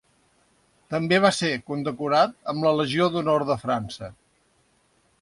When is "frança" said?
3.67-4.15